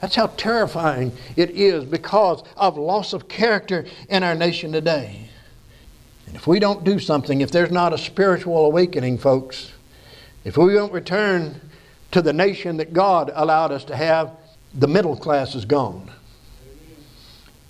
[0.00, 5.25] That's how terrifying it is because of loss of character in our nation today.
[6.26, 9.72] And if we don't do something, if there's not a spiritual awakening, folks,
[10.44, 11.60] if we don't return
[12.10, 14.32] to the nation that God allowed us to have,
[14.74, 16.10] the middle class is gone.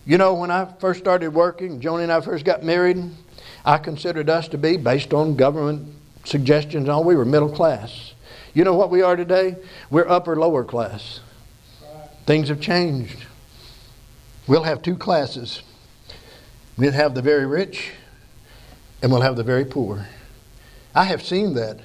[0.07, 3.11] You know, when I first started working, Joni and I first got married,
[3.65, 8.15] I considered us to be, based on government suggestions all, we were middle class.
[8.55, 9.57] You know what we are today?
[9.91, 11.21] We're upper lower class.
[12.25, 13.19] Things have changed.
[14.47, 15.63] We'll have two classes.
[16.77, 17.93] We'll have the very rich
[19.07, 20.05] and we'll have the very poor.
[20.93, 21.79] I have seen that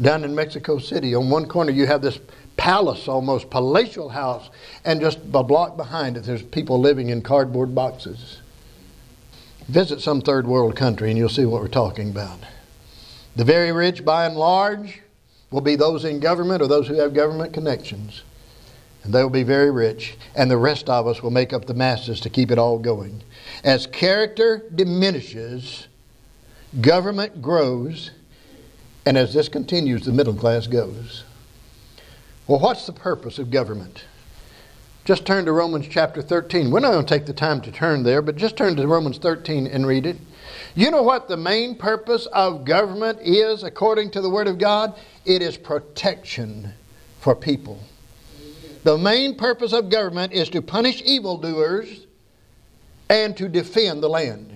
[0.00, 1.16] down in Mexico City.
[1.16, 2.20] On one corner, you have this
[2.56, 4.50] palace, almost palatial house,
[4.84, 8.38] and just a block behind it, there's people living in cardboard boxes.
[9.66, 12.38] Visit some third world country and you'll see what we're talking about.
[13.34, 15.00] The very rich, by and large,
[15.50, 18.22] will be those in government or those who have government connections.
[19.02, 20.16] And they will be very rich.
[20.36, 23.22] And the rest of us will make up the masses to keep it all going.
[23.64, 25.88] As character diminishes,
[26.78, 28.10] government grows,
[29.06, 31.24] and as this continues, the middle class goes.
[32.46, 34.04] Well, what's the purpose of government?
[35.04, 36.70] Just turn to Romans chapter 13.
[36.70, 39.18] We're not going to take the time to turn there, but just turn to Romans
[39.18, 40.16] 13 and read it.
[40.74, 44.98] You know what the main purpose of government is according to the Word of God?
[45.24, 46.72] It is protection
[47.18, 47.80] for people.
[48.84, 52.06] The main purpose of government is to punish evildoers
[53.08, 54.49] and to defend the land.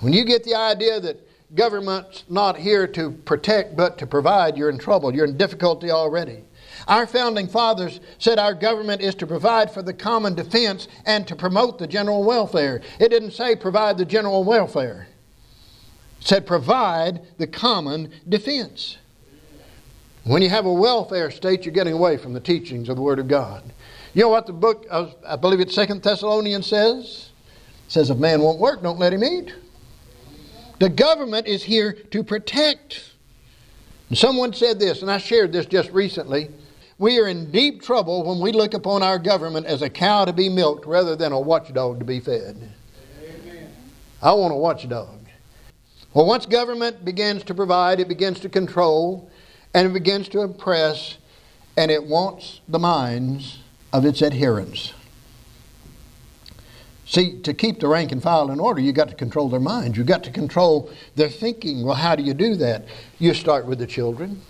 [0.00, 4.70] When you get the idea that government's not here to protect but to provide, you're
[4.70, 5.14] in trouble.
[5.14, 6.44] You're in difficulty already.
[6.88, 11.36] Our founding fathers said our government is to provide for the common defense and to
[11.36, 12.80] promote the general welfare.
[12.98, 15.08] It didn't say provide the general welfare,
[16.20, 18.96] it said provide the common defense.
[20.24, 23.18] When you have a welfare state, you're getting away from the teachings of the Word
[23.18, 23.62] of God.
[24.12, 27.30] You know what the book, of, I believe it's Second Thessalonians says?
[27.86, 29.54] It says, if man won't work, don't let him eat.
[30.80, 33.12] The government is here to protect.
[34.08, 36.48] And someone said this, and I shared this just recently.
[36.98, 40.32] We are in deep trouble when we look upon our government as a cow to
[40.32, 42.56] be milked rather than a watchdog to be fed.
[43.22, 43.70] Amen.
[44.22, 45.18] I want a watchdog.
[46.14, 49.30] Well, once government begins to provide, it begins to control,
[49.74, 51.18] and it begins to oppress,
[51.76, 53.58] and it wants the minds
[53.92, 54.94] of its adherents.
[57.10, 59.98] See, to keep the rank and file in order, you've got to control their minds.
[59.98, 61.84] You've got to control their thinking.
[61.84, 62.84] Well, how do you do that?
[63.18, 64.40] You start with the children.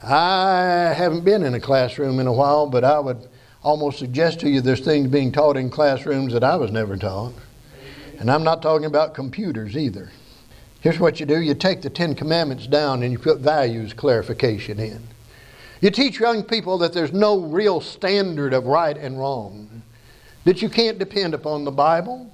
[0.00, 3.28] I haven't been in a classroom in a while, but I would
[3.64, 7.34] almost suggest to you there's things being taught in classrooms that I was never taught.
[8.20, 10.12] And I'm not talking about computers either.
[10.80, 14.78] Here's what you do you take the Ten Commandments down and you put values clarification
[14.78, 15.02] in.
[15.80, 19.82] You teach young people that there's no real standard of right and wrong
[20.46, 22.32] that you can't depend upon the Bible.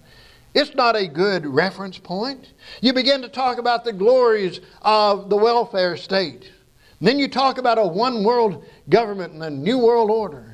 [0.54, 2.52] It's not a good reference point.
[2.82, 6.52] You begin to talk about the glories of the welfare state.
[7.00, 10.44] Then you talk about a one world government and a new world order.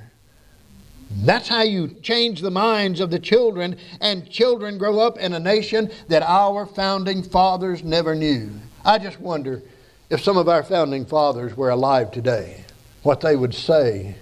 [1.11, 5.41] That's how you change the minds of the children, and children grow up in a
[5.41, 8.53] nation that our founding fathers never knew.
[8.85, 9.63] I just wonder
[10.11, 12.65] if some of our founding fathers were alive today,
[13.03, 14.15] what they would say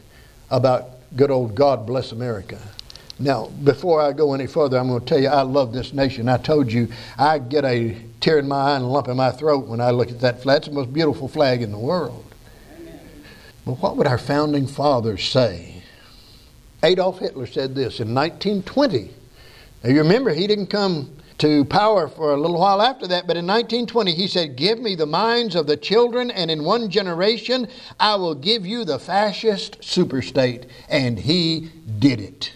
[0.48, 2.58] about good old God bless America.
[3.18, 6.28] Now, before I go any further, I'm going to tell you I love this nation.
[6.28, 9.30] I told you I get a tear in my eye and a lump in my
[9.30, 10.58] throat when I look at that flag.
[10.58, 12.24] It's the most beautiful flag in the world.
[12.78, 13.00] Amen.
[13.64, 15.82] But what would our founding fathers say?
[16.82, 19.10] Adolf Hitler said this in 1920.
[19.82, 23.36] Now, you remember, he didn't come to power for a little while after that, but
[23.36, 27.68] in 1920 he said, Give me the minds of the children, and in one generation
[27.98, 30.68] I will give you the fascist superstate.
[30.88, 32.52] And he did it.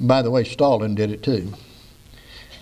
[0.00, 1.52] By the way, Stalin did it too.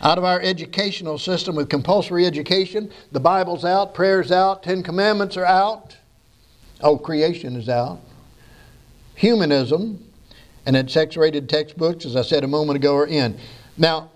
[0.03, 5.37] Out of our educational system with compulsory education, the Bible's out, prayer's out, Ten Commandments
[5.37, 5.97] are out.
[6.83, 8.01] Oh, creation is out.
[9.15, 10.05] Humanism
[10.67, 13.39] and its X rated textbooks, as I said a moment ago, are in.
[13.79, 14.11] Now,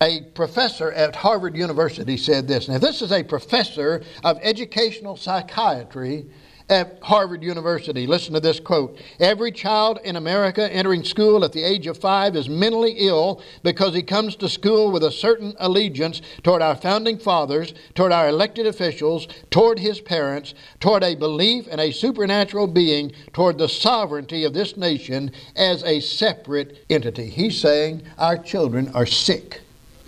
[0.00, 2.68] a professor at Harvard University said this.
[2.68, 6.26] Now, this is a professor of educational psychiatry
[6.68, 8.06] at Harvard University.
[8.06, 12.36] Listen to this quote Every child in America entering school at the age of five
[12.36, 17.18] is mentally ill because he comes to school with a certain allegiance toward our founding
[17.18, 23.12] fathers, toward our elected officials, toward his parents, toward a belief in a supernatural being,
[23.32, 27.28] toward the sovereignty of this nation as a separate entity.
[27.28, 29.60] He's saying our children are sick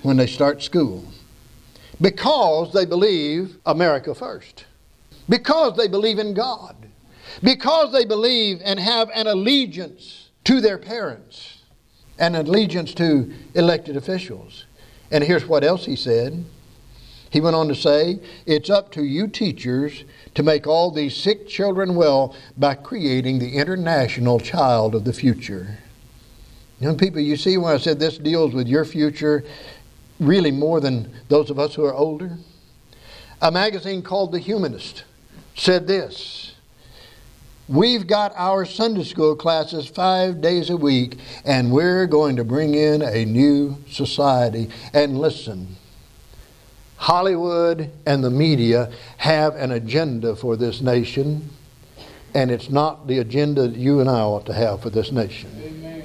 [0.02, 1.04] when they start school
[2.00, 4.64] because they believe America first
[5.28, 6.76] because they believe in God,
[7.42, 11.62] because they believe and have an allegiance to their parents,
[12.18, 14.64] an allegiance to elected officials.
[15.10, 16.44] And here's what else he said.
[17.30, 21.48] He went on to say, It's up to you teachers to make all these sick
[21.48, 25.78] children well by creating the international child of the future.
[26.78, 29.44] Young people, you see when I said this deals with your future
[30.20, 32.38] really more than those of us who are older?
[33.42, 35.04] A magazine called The Humanist
[35.56, 36.52] said this
[37.68, 42.74] We've got our Sunday school classes five days a week, and we're going to bring
[42.74, 44.70] in a new society.
[44.92, 45.74] And listen,
[46.96, 51.50] Hollywood and the media have an agenda for this nation,
[52.34, 55.50] and it's not the agenda that you and I ought to have for this nation.
[55.60, 56.04] Amen.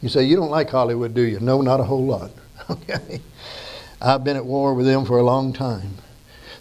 [0.00, 1.38] You say, You don't like Hollywood, do you?
[1.40, 2.30] No, not a whole lot.
[2.70, 3.22] Okay.
[3.98, 5.94] I've been at war with them for a long time.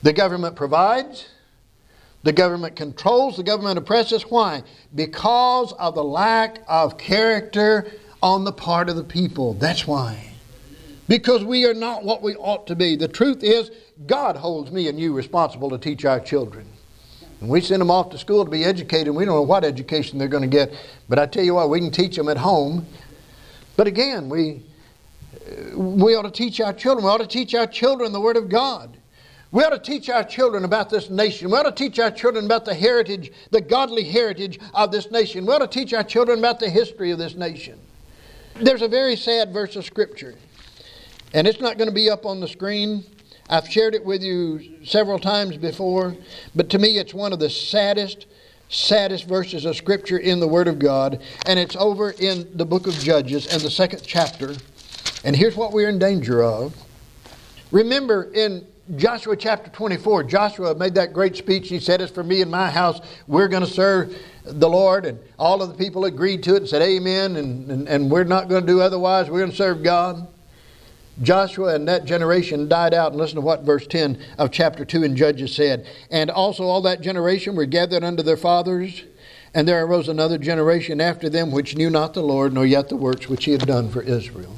[0.07, 1.27] The government provides,
[2.23, 4.23] the government controls, the government oppresses.
[4.23, 4.63] Why?
[4.95, 7.91] Because of the lack of character
[8.23, 9.55] on the part of the people.
[9.55, 10.31] That's why.
[11.09, 12.95] Because we are not what we ought to be.
[12.95, 13.69] The truth is,
[14.05, 16.65] God holds me and you responsible to teach our children.
[17.41, 20.19] And we send them off to school to be educated, we don't know what education
[20.19, 20.73] they're going to get.
[21.09, 22.85] But I tell you what, we can teach them at home.
[23.75, 24.63] But again, we,
[25.75, 27.03] we ought to teach our children.
[27.03, 28.96] We ought to teach our children the Word of God.
[29.51, 31.49] We ought to teach our children about this nation.
[31.49, 35.45] We ought to teach our children about the heritage, the godly heritage of this nation.
[35.45, 37.79] We ought to teach our children about the history of this nation.
[38.55, 40.35] There's a very sad verse of Scripture,
[41.33, 43.05] and it's not going to be up on the screen.
[43.49, 46.17] I've shared it with you several times before,
[46.53, 48.25] but to me, it's one of the saddest,
[48.67, 52.87] saddest verses of Scripture in the Word of God, and it's over in the book
[52.87, 54.55] of Judges and the second chapter.
[55.23, 56.75] And here's what we're in danger of.
[57.71, 61.67] Remember, in Joshua chapter 24, Joshua made that great speech.
[61.67, 65.05] He said, As for me and my house, we're going to serve the Lord.
[65.05, 67.35] And all of the people agreed to it and said, Amen.
[67.35, 69.29] And, and, and we're not going to do otherwise.
[69.29, 70.25] We're going to serve God.
[71.21, 73.11] Joshua and that generation died out.
[73.11, 75.85] And listen to what verse 10 of chapter 2 in Judges said.
[76.09, 79.03] And also all that generation were gathered unto their fathers.
[79.53, 82.95] And there arose another generation after them which knew not the Lord, nor yet the
[82.95, 84.55] works which he had done for Israel.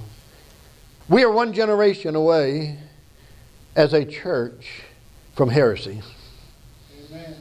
[1.07, 2.77] We are one generation away
[3.75, 4.83] as a church
[5.35, 6.01] from heresy.
[7.09, 7.35] Amen.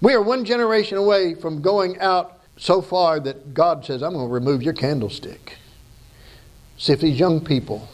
[0.00, 4.28] We are one generation away from going out so far that God says, I'm going
[4.28, 5.56] to remove your candlestick.
[6.76, 7.88] See if these young people,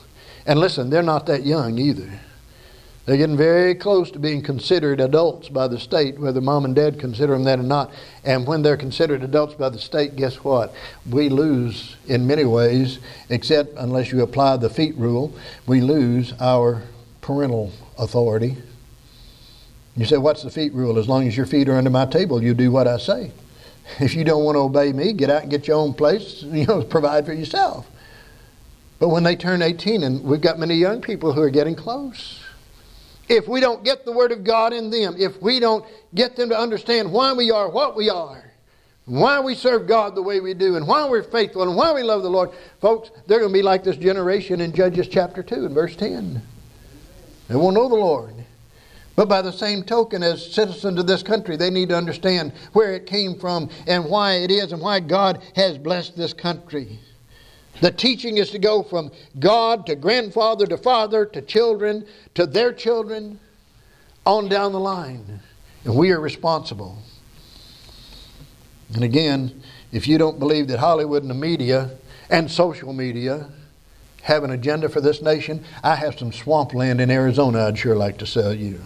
[0.47, 2.21] and listen, they're not that young either.
[3.05, 6.99] They're getting very close to being considered adults by the state, whether mom and dad
[6.99, 7.91] consider them that or not.
[8.23, 10.75] And when they're considered adults by the state, guess what?
[11.09, 12.99] We lose in many ways,
[13.31, 15.33] except unless you apply the feet rule,
[15.67, 16.83] we lose our
[17.29, 18.57] parental authority.
[19.95, 20.99] You say, What's the feet rule?
[20.99, 23.33] As long as your feet are under my table, you do what I say.
[24.01, 26.65] If you don't want to obey me, get out and get your own place, you
[26.65, 27.87] know, provide for yourself.
[28.99, 32.41] But when they turn 18, and we've got many young people who are getting close,
[33.29, 36.49] if we don't get the Word of God in them, if we don't get them
[36.49, 38.43] to understand why we are what we are,
[39.05, 42.03] why we serve God the way we do, and why we're faithful, and why we
[42.03, 45.67] love the Lord, folks, they're going to be like this generation in Judges chapter 2
[45.67, 46.43] and verse 10.
[47.49, 48.35] They won't know the Lord.
[49.17, 52.95] But by the same token, as citizens of this country, they need to understand where
[52.95, 57.01] it came from and why it is and why God has blessed this country.
[57.81, 62.73] The teaching is to go from God to grandfather to father to children to their
[62.73, 63.41] children
[64.25, 65.41] on down the line.
[65.85, 66.99] And we are responsible.
[68.95, 71.91] And again, if you don't believe that Hollywood and the media
[72.31, 73.49] and social media
[74.23, 78.19] have an agenda for this nation, I have some swampland in Arizona I'd sure like
[78.19, 78.81] to sell you.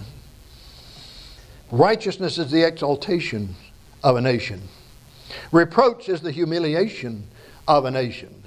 [1.71, 3.54] Righteousness is the exaltation
[4.04, 4.61] of a nation.
[5.50, 7.27] Reproach is the humiliation
[7.67, 8.42] of a nation.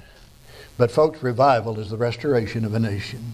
[0.78, 3.34] But, folks, revival is the restoration of a nation.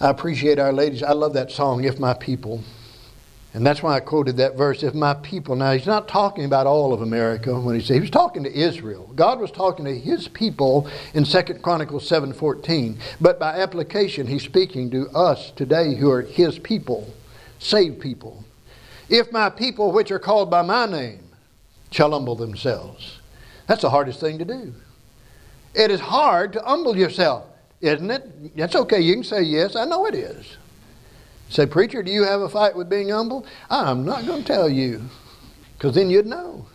[0.00, 1.02] I appreciate our ladies.
[1.02, 2.62] I love that song, If My People.
[3.54, 5.56] And that's why I quoted that verse, if my people.
[5.56, 8.52] Now, he's not talking about all of America when he said he was talking to
[8.52, 9.10] Israel.
[9.14, 12.98] God was talking to his people in 2 Chronicles 7.14.
[13.20, 17.12] But by application, he's speaking to us today who are his people,
[17.58, 18.44] saved people.
[19.08, 21.24] If my people, which are called by my name,
[21.90, 23.18] shall humble themselves.
[23.66, 24.74] That's the hardest thing to do.
[25.74, 27.46] It is hard to humble yourself,
[27.80, 28.56] isn't it?
[28.56, 29.00] That's okay.
[29.00, 29.74] You can say yes.
[29.74, 30.58] I know it is.
[31.48, 33.46] Say, preacher, do you have a fight with being humble?
[33.70, 35.02] I'm not going to tell you,
[35.74, 36.66] because then you'd know.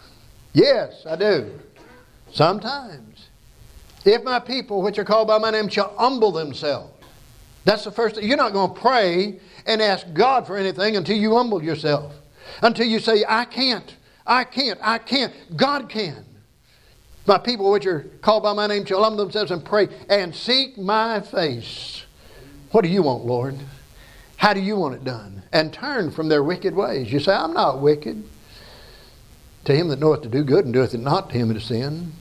[0.54, 1.60] Yes, I do.
[2.32, 3.30] Sometimes.
[4.06, 6.92] If my people, which are called by my name, shall humble themselves.
[7.66, 8.28] That's the first thing.
[8.28, 12.14] You're not going to pray and ask God for anything until you humble yourself.
[12.62, 13.96] Until you say, I can't,
[14.28, 15.34] I can't, I can't.
[15.56, 16.26] God can.
[17.26, 20.78] My people which are called by my name shall humble themselves and pray and seek
[20.78, 22.04] my face.
[22.72, 23.56] What do you want, Lord?
[24.44, 25.42] How do you want it done?
[25.54, 27.10] And turn from their wicked ways.
[27.14, 28.22] You say, I'm not wicked.
[29.64, 31.64] To him that knoweth to do good and doeth it not, to him that is
[31.64, 32.12] sin.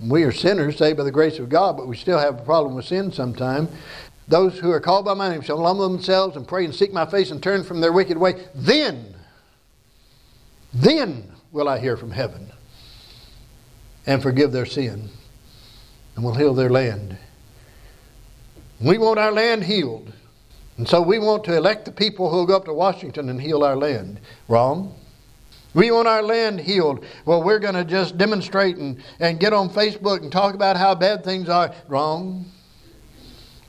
[0.00, 2.74] We are sinners, saved by the grace of God, but we still have a problem
[2.76, 3.68] with sin sometimes.
[4.26, 7.04] Those who are called by my name shall humble themselves and pray and seek my
[7.04, 8.46] face and turn from their wicked way.
[8.54, 9.14] Then,
[10.72, 12.50] then will I hear from heaven
[14.06, 15.10] and forgive their sin
[16.16, 17.18] and will heal their land.
[18.80, 20.10] We want our land healed.
[20.78, 23.40] And so we want to elect the people who will go up to Washington and
[23.40, 24.20] heal our land.
[24.48, 24.94] Wrong.
[25.74, 27.04] We want our land healed.
[27.24, 30.94] Well, we're going to just demonstrate and, and get on Facebook and talk about how
[30.94, 31.74] bad things are.
[31.88, 32.44] Wrong.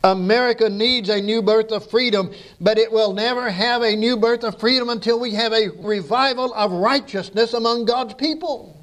[0.04, 2.30] America needs a new birth of freedom,
[2.60, 6.54] but it will never have a new birth of freedom until we have a revival
[6.56, 8.83] of righteousness among God's people.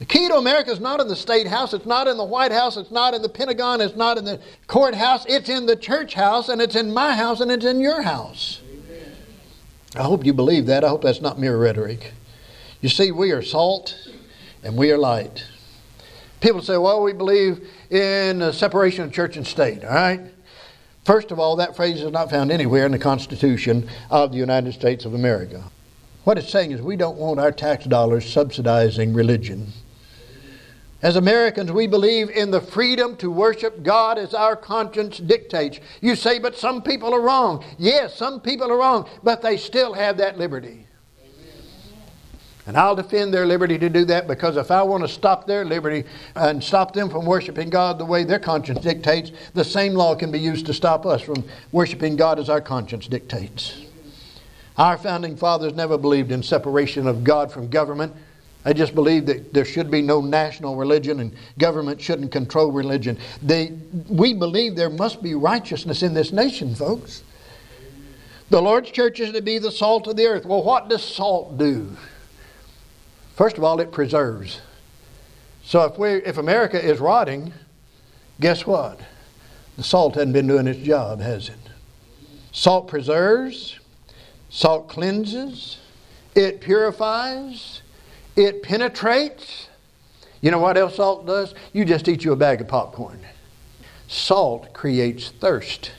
[0.00, 2.52] The key to America is not in the state house, it's not in the White
[2.52, 6.14] House, it's not in the Pentagon, it's not in the courthouse, it's in the church
[6.14, 8.62] house, and it's in my house, and it's in your house.
[9.94, 10.84] I hope you believe that.
[10.84, 12.14] I hope that's not mere rhetoric.
[12.80, 13.94] You see, we are salt
[14.62, 15.44] and we are light.
[16.40, 20.22] People say, well, we believe in the separation of church and state, all right?
[21.04, 24.72] First of all, that phrase is not found anywhere in the Constitution of the United
[24.72, 25.62] States of America.
[26.24, 29.74] What it's saying is we don't want our tax dollars subsidizing religion.
[31.02, 35.80] As Americans, we believe in the freedom to worship God as our conscience dictates.
[36.02, 37.64] You say, but some people are wrong.
[37.78, 40.86] Yes, some people are wrong, but they still have that liberty.
[42.66, 45.64] And I'll defend their liberty to do that because if I want to stop their
[45.64, 46.04] liberty
[46.36, 50.30] and stop them from worshiping God the way their conscience dictates, the same law can
[50.30, 53.80] be used to stop us from worshiping God as our conscience dictates.
[54.76, 58.14] Our founding fathers never believed in separation of God from government.
[58.64, 63.18] They just believe that there should be no national religion and government shouldn't control religion.
[63.42, 63.72] They,
[64.08, 67.22] we believe there must be righteousness in this nation, folks.
[68.50, 70.44] The Lord's church is to be the salt of the earth.
[70.44, 71.96] Well, what does salt do?
[73.36, 74.60] First of all, it preserves.
[75.62, 77.54] So if, we, if America is rotting,
[78.40, 79.00] guess what?
[79.76, 81.54] The salt hasn't been doing its job, has it?
[82.52, 83.78] Salt preserves,
[84.50, 85.78] salt cleanses,
[86.34, 87.79] it purifies,
[88.44, 89.68] it penetrates.
[90.40, 91.54] You know what else salt does?
[91.72, 93.20] You just eat you a bag of popcorn.
[94.08, 95.92] Salt creates thirst.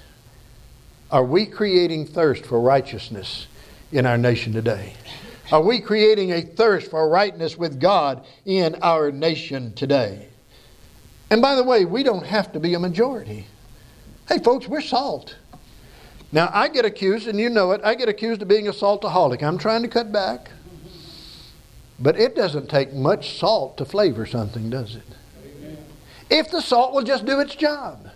[1.12, 3.48] Are we creating thirst for righteousness
[3.92, 4.94] in our nation today?
[5.52, 10.28] Are we creating a thirst for rightness with God in our nation today?
[11.30, 13.46] And by the way, we don't have to be a majority.
[14.28, 15.36] Hey, folks, we're salt.
[16.32, 19.44] Now, I get accused, and you know it, I get accused of being a saltaholic.
[19.44, 20.50] I'm trying to cut back.
[22.02, 25.04] But it doesn't take much salt to flavor something, does it?
[26.30, 28.10] If the salt will just do its job.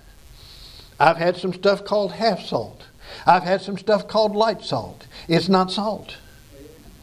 [1.00, 2.84] I've had some stuff called half salt.
[3.28, 5.06] I've had some stuff called light salt.
[5.28, 6.18] It's not salt.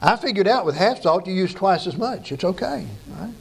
[0.00, 2.32] I figured out with half salt, you use twice as much.
[2.32, 2.86] It's okay.
[3.08, 3.32] Right?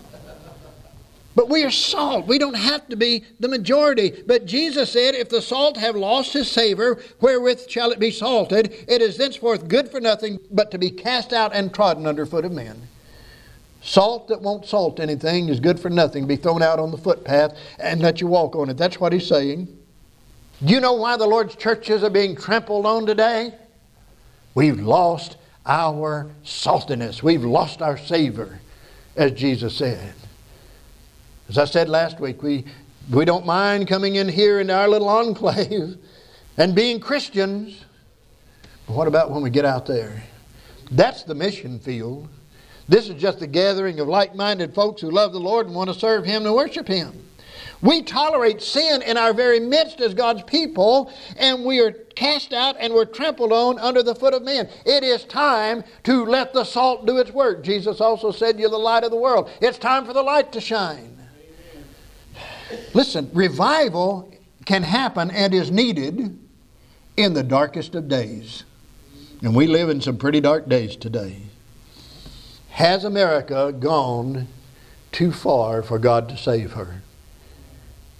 [1.33, 2.27] But we are salt.
[2.27, 4.21] We don't have to be the majority.
[4.27, 8.85] But Jesus said, If the salt have lost his savor, wherewith shall it be salted?
[8.87, 12.45] It is thenceforth good for nothing but to be cast out and trodden under foot
[12.45, 12.87] of men.
[13.82, 16.27] Salt that won't salt anything is good for nothing.
[16.27, 18.77] Be thrown out on the footpath and let you walk on it.
[18.77, 19.67] That's what he's saying.
[20.63, 23.53] Do you know why the Lord's churches are being trampled on today?
[24.53, 27.23] We've lost our saltiness.
[27.23, 28.59] We've lost our savor,
[29.15, 30.13] as Jesus said.
[31.49, 32.65] As I said last week, we,
[33.11, 35.97] we don't mind coming in here in our little enclave
[36.57, 37.84] and being Christians.
[38.86, 40.23] But what about when we get out there?
[40.91, 42.27] That's the mission field.
[42.91, 45.89] This is just a gathering of like minded folks who love the Lord and want
[45.89, 47.25] to serve Him and worship Him.
[47.81, 52.75] We tolerate sin in our very midst as God's people, and we are cast out
[52.81, 54.67] and we're trampled on under the foot of men.
[54.85, 57.63] It is time to let the salt do its work.
[57.63, 59.49] Jesus also said, You're the light of the world.
[59.61, 61.17] It's time for the light to shine.
[62.93, 64.33] Listen, revival
[64.65, 66.37] can happen and is needed
[67.15, 68.65] in the darkest of days.
[69.41, 71.43] And we live in some pretty dark days today.
[72.72, 74.47] Has America gone
[75.11, 77.01] too far for God to save her?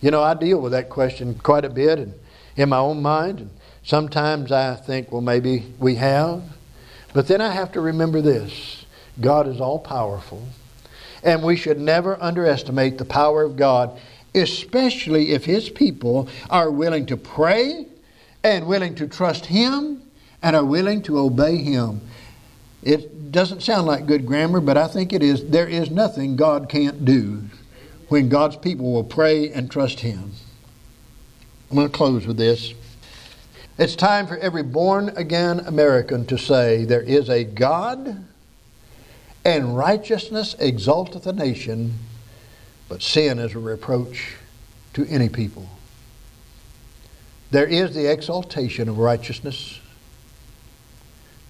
[0.02, 2.14] You know, I deal with that question quite a bit and
[2.56, 3.40] in my own mind.
[3.40, 3.50] And
[3.84, 6.44] sometimes I think, well, maybe we have.
[7.14, 8.86] But then I have to remember this
[9.20, 10.48] God is all powerful.
[11.24, 14.00] And we should never underestimate the power of God,
[14.34, 17.86] especially if His people are willing to pray
[18.44, 20.02] and willing to trust Him
[20.42, 22.02] and are willing to obey Him.
[22.82, 25.46] It doesn't sound like good grammar, but I think it is.
[25.46, 27.44] There is nothing God can't do
[28.10, 30.32] when God's people will pray and trust Him.
[31.70, 32.74] I'm going to close with this.
[33.78, 38.26] It's time for every born again American to say, There is a God,
[39.46, 41.94] and righteousness exalteth a nation,
[42.90, 44.36] but sin is a reproach
[44.94, 45.70] to any people.
[47.52, 49.81] There is the exaltation of righteousness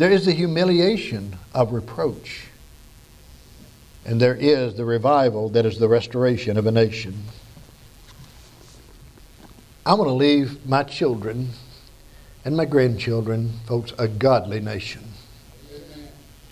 [0.01, 2.47] there is the humiliation of reproach.
[4.03, 7.21] And there is the revival that is the restoration of a nation.
[9.85, 11.49] I want to leave my children
[12.43, 15.03] and my grandchildren, folks, a godly nation.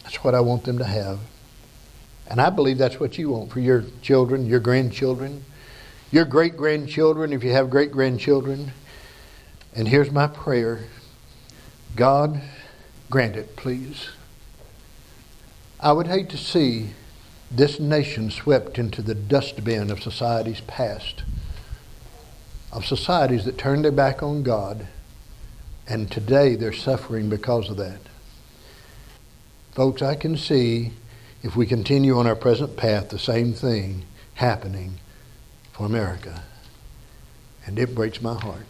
[0.03, 1.17] That's what I want them to have.
[2.27, 5.43] And I believe that's what you want for your children, your grandchildren,
[6.11, 8.73] your great grandchildren, if you have great grandchildren.
[9.73, 10.81] And here's my prayer
[11.95, 12.39] God,
[13.09, 14.09] Grant it, please.
[15.79, 16.91] I would hate to see
[17.49, 21.23] this nation swept into the dustbin of societies past,
[22.71, 24.85] of societies that turned their back on God,
[25.87, 28.01] and today they're suffering because of that.
[29.71, 30.91] Folks, I can see
[31.41, 34.03] if we continue on our present path the same thing
[34.35, 34.99] happening
[35.71, 36.43] for America.
[37.65, 38.65] And it breaks my heart.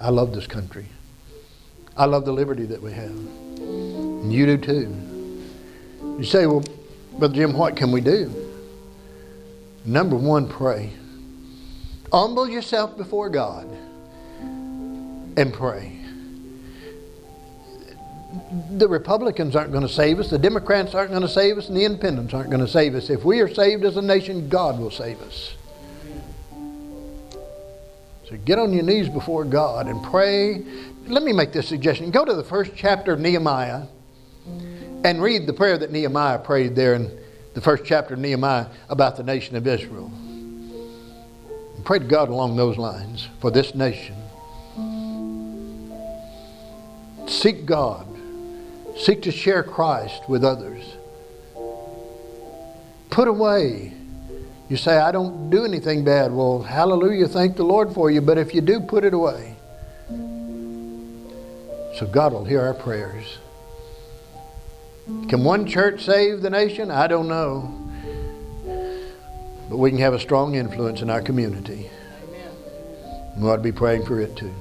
[0.00, 0.86] I love this country.
[1.96, 3.10] I love the liberty that we have.
[3.10, 4.94] And you do too.
[6.18, 6.62] You say, well,
[7.18, 8.30] Brother Jim, what can we do?
[9.84, 10.92] Number one, pray.
[12.12, 13.66] Humble yourself before God
[15.36, 15.92] and pray.
[18.72, 21.76] The Republicans aren't going to save us, the Democrats aren't going to save us, and
[21.76, 23.08] the independents aren't going to save us.
[23.08, 25.54] If we are saved as a nation, God will save us.
[28.28, 30.64] So get on your knees before God and pray
[31.08, 32.10] let me make this suggestion.
[32.10, 33.82] Go to the first chapter of Nehemiah
[35.04, 37.16] and read the prayer that Nehemiah prayed there in
[37.54, 40.10] the first chapter of Nehemiah about the nation of Israel.
[40.14, 44.16] And pray to God along those lines for this nation.
[47.26, 48.06] Seek God.
[48.96, 50.84] Seek to share Christ with others.
[53.10, 53.92] Put away.
[54.68, 56.32] You say, I don't do anything bad.
[56.32, 58.20] Well, hallelujah, thank the Lord for you.
[58.20, 59.55] But if you do, put it away.
[61.96, 63.38] So God will hear our prayers.
[65.28, 66.90] Can one church save the nation?
[66.90, 67.72] I don't know.
[69.70, 71.88] But we can have a strong influence in our community.
[72.22, 72.50] Amen.
[73.38, 74.52] We ought to be praying for it too.